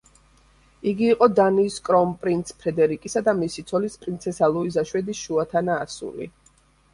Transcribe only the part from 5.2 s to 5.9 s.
შუათანა